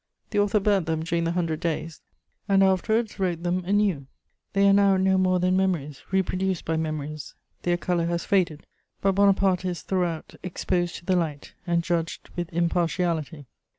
[0.31, 2.01] The author burnt them during the Hundred Days,
[2.49, 4.07] and afterwards wrote them anew:
[4.53, 8.65] they are now no more than memories reproduced by memories; their colour has faded;
[8.99, 13.45] but Bonaparte is throughout exposed to the light and judged with impartiality.